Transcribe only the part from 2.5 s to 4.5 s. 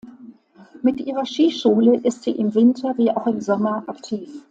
Winter wie auch im Sommer aktiv.